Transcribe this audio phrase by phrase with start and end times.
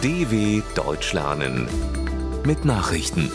[0.00, 1.66] DW Deutsch lernen
[2.46, 3.32] mit Nachrichten.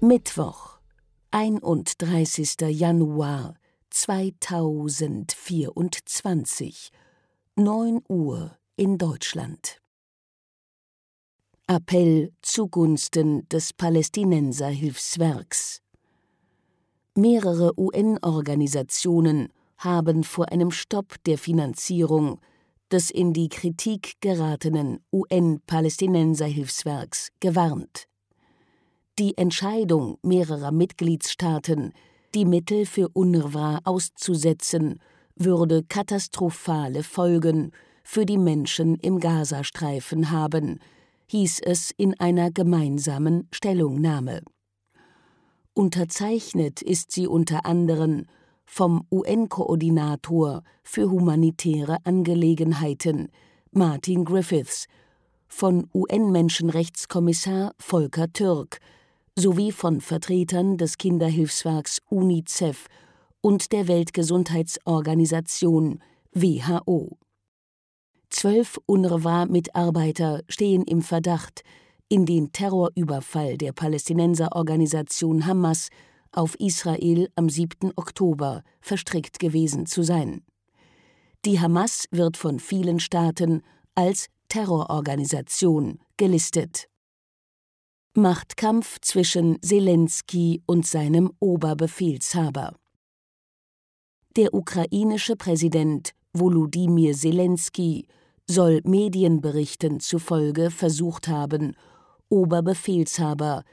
[0.00, 0.78] Mittwoch,
[1.32, 2.54] 31.
[2.68, 3.56] Januar
[3.90, 6.90] 2024,
[7.56, 9.80] 9 Uhr in Deutschland.
[11.66, 15.82] Appell zugunsten des Palästinenserhilfswerks.
[17.16, 19.48] Mehrere UN-Organisationen
[19.78, 22.38] haben vor einem Stopp der Finanzierung
[22.92, 28.06] des in die Kritik geratenen UN-Palästinenserhilfswerks gewarnt.
[29.18, 31.92] Die Entscheidung mehrerer Mitgliedstaaten,
[32.34, 35.00] die Mittel für UNRWA auszusetzen,
[35.36, 40.80] würde katastrophale Folgen für die Menschen im Gazastreifen haben,
[41.26, 44.42] hieß es in einer gemeinsamen Stellungnahme.
[45.72, 48.26] Unterzeichnet ist sie unter anderem
[48.64, 53.28] vom UN-Koordinator für humanitäre Angelegenheiten
[53.70, 54.86] Martin Griffiths,
[55.48, 58.80] von UN-Menschenrechtskommissar Volker Türk
[59.36, 62.86] sowie von Vertretern des Kinderhilfswerks UNICEF
[63.40, 66.00] und der Weltgesundheitsorganisation
[66.32, 67.18] WHO.
[68.30, 71.64] Zwölf UNRWA-Mitarbeiter stehen im Verdacht,
[72.08, 75.88] in den Terrorüberfall der Palästinenserorganisation Hamas
[76.36, 77.92] auf Israel am 7.
[77.96, 80.42] Oktober verstrickt gewesen zu sein.
[81.44, 83.62] Die Hamas wird von vielen Staaten
[83.94, 86.88] als Terrororganisation gelistet.
[88.14, 92.76] Machtkampf zwischen Zelensky und seinem Oberbefehlshaber.
[94.36, 98.06] Der ukrainische Präsident Volodymyr Zelensky
[98.48, 101.76] soll Medienberichten zufolge versucht haben,
[102.28, 103.64] Oberbefehlshaber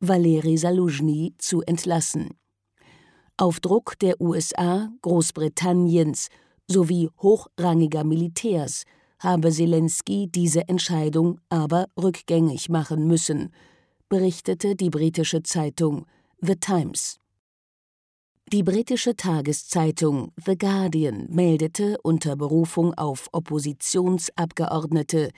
[0.00, 2.30] Valeri Saluzhny zu entlassen.
[3.36, 6.28] Auf Druck der USA, Großbritanniens
[6.66, 8.84] sowie hochrangiger Militärs
[9.18, 13.52] habe Zelensky diese Entscheidung aber rückgängig machen müssen,
[14.08, 16.06] berichtete die britische Zeitung
[16.40, 17.18] The Times.
[18.50, 25.30] Die britische Tageszeitung The Guardian meldete unter Berufung auf Oppositionsabgeordnete,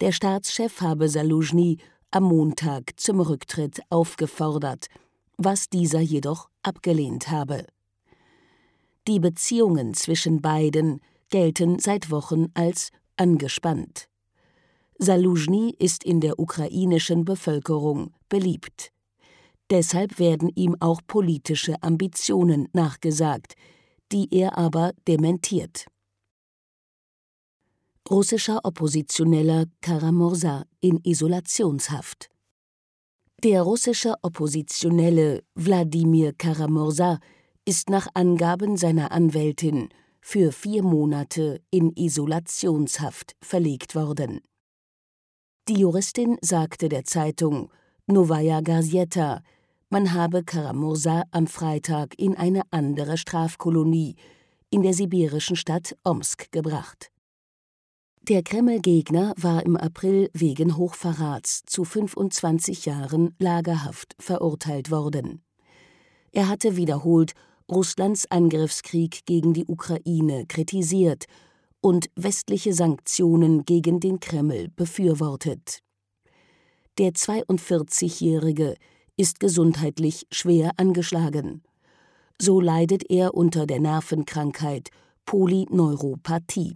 [0.00, 1.76] der Staatschef habe Saluzhny
[2.10, 4.88] am Montag zum Rücktritt aufgefordert,
[5.36, 7.66] was dieser jedoch abgelehnt habe.
[9.06, 11.00] Die Beziehungen zwischen beiden
[11.30, 14.08] gelten seit Wochen als angespannt.
[14.98, 18.92] Saluzhny ist in der ukrainischen Bevölkerung beliebt.
[19.70, 23.54] Deshalb werden ihm auch politische Ambitionen nachgesagt,
[24.12, 25.86] die er aber dementiert
[28.10, 32.28] russischer Oppositioneller Karamursa in Isolationshaft.
[33.44, 37.20] Der russische Oppositionelle Wladimir Karamursa
[37.64, 39.90] ist nach Angaben seiner Anwältin
[40.20, 44.40] für vier Monate in Isolationshaft verlegt worden.
[45.68, 47.70] Die Juristin sagte der Zeitung
[48.08, 49.40] Novaya Gazeta,
[49.88, 54.16] man habe Karamursa am Freitag in eine andere Strafkolonie
[54.68, 57.09] in der sibirischen Stadt Omsk gebracht.
[58.22, 65.42] Der Kreml-Gegner war im April wegen Hochverrats zu 25 Jahren Lagerhaft verurteilt worden.
[66.30, 67.32] Er hatte wiederholt
[67.70, 71.24] Russlands Angriffskrieg gegen die Ukraine kritisiert
[71.80, 75.80] und westliche Sanktionen gegen den Kreml befürwortet.
[76.98, 78.74] Der 42-Jährige
[79.16, 81.62] ist gesundheitlich schwer angeschlagen.
[82.40, 84.90] So leidet er unter der Nervenkrankheit
[85.24, 86.74] Polyneuropathie.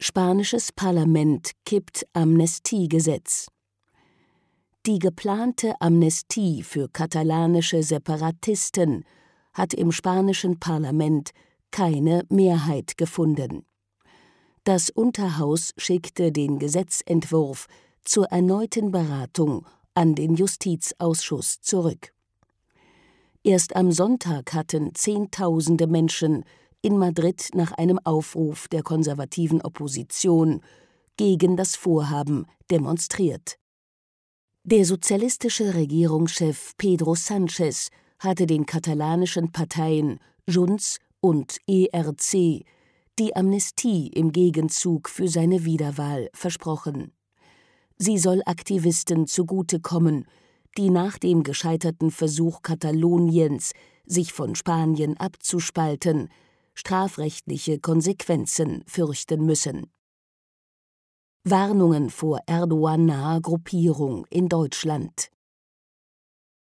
[0.00, 3.48] Spanisches Parlament kippt Amnestiegesetz.
[4.86, 9.04] Die geplante Amnestie für katalanische Separatisten
[9.54, 11.30] hat im spanischen Parlament
[11.72, 13.66] keine Mehrheit gefunden.
[14.62, 17.66] Das Unterhaus schickte den Gesetzentwurf
[18.04, 22.12] zur erneuten Beratung an den Justizausschuss zurück.
[23.42, 26.44] Erst am Sonntag hatten Zehntausende Menschen
[26.82, 30.60] in Madrid nach einem Aufruf der konservativen Opposition
[31.16, 33.58] gegen das Vorhaben demonstriert.
[34.64, 37.88] Der sozialistische Regierungschef Pedro Sánchez
[38.18, 42.64] hatte den katalanischen Parteien Junts und ERC
[43.18, 47.12] die Amnestie im Gegenzug für seine Wiederwahl versprochen.
[47.96, 50.26] Sie soll Aktivisten zugutekommen,
[50.76, 53.72] die nach dem gescheiterten Versuch Kataloniens,
[54.06, 56.28] sich von Spanien abzuspalten,
[56.78, 59.90] strafrechtliche Konsequenzen fürchten müssen.
[61.42, 65.28] Warnungen vor Erdogan-naher Gruppierung in Deutschland.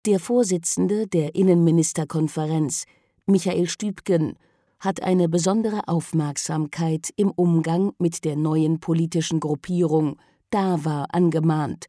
[0.07, 2.86] Der Vorsitzende der Innenministerkonferenz,
[3.27, 4.39] Michael Stübgen,
[4.80, 10.19] hat eine besondere Aufmerksamkeit im Umgang mit der neuen politischen Gruppierung
[10.50, 11.86] Dava angemahnt,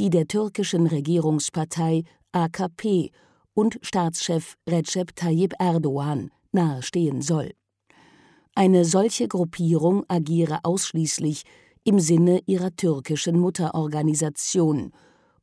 [0.00, 3.10] die der türkischen Regierungspartei AKP
[3.52, 7.52] und Staatschef Recep Tayyip Erdogan nahestehen soll.
[8.54, 11.44] Eine solche Gruppierung agiere ausschließlich
[11.84, 14.92] im Sinne ihrer türkischen Mutterorganisation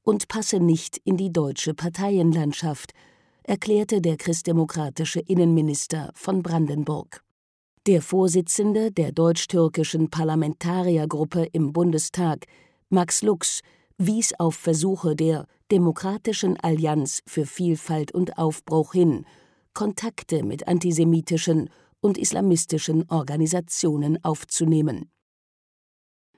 [0.04, 2.94] und passe nicht in die deutsche Parteienlandschaft,
[3.44, 7.24] erklärte der christdemokratische Innenminister von Brandenburg.
[7.88, 12.46] Der Vorsitzende der deutsch-türkischen Parlamentariergruppe im Bundestag,
[12.90, 13.62] Max Lux,
[13.98, 19.26] wies auf Versuche der Demokratischen Allianz für Vielfalt und Aufbruch hin,
[19.74, 21.70] Kontakte mit antisemitischen
[22.02, 25.12] und islamistischen Organisationen aufzunehmen.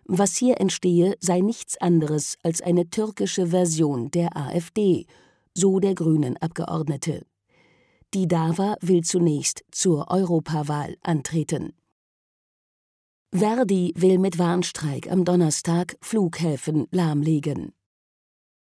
[0.05, 5.05] Was hier entstehe, sei nichts anderes als eine türkische Version der AfD,
[5.53, 7.25] so der grünen Abgeordnete.
[8.13, 11.73] Die DAWA will zunächst zur Europawahl antreten.
[13.33, 17.71] Verdi will mit Warnstreik am Donnerstag Flughäfen lahmlegen.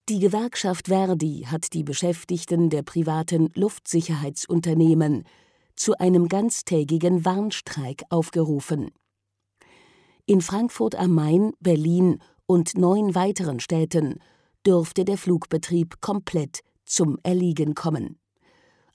[0.07, 5.23] Die Gewerkschaft Verdi hat die Beschäftigten der privaten Luftsicherheitsunternehmen
[5.75, 8.91] zu einem ganztägigen Warnstreik aufgerufen.
[10.27, 14.19] In Frankfurt am Main, Berlin und neun weiteren Städten
[14.63, 18.19] dürfte der Flugbetrieb komplett zum Erliegen kommen.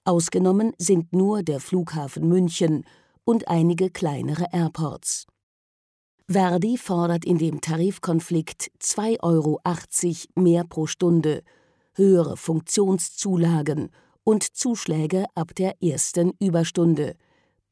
[0.04, 2.84] Ausgenommen sind nur der Flughafen München
[3.24, 5.26] und einige kleinere Airports.
[6.32, 9.61] Verdi fordert in dem Tarifkonflikt 2,80 Euro
[10.41, 11.43] mehr pro Stunde,
[11.94, 13.91] höhere Funktionszulagen
[14.23, 17.17] und Zuschläge ab der ersten Überstunde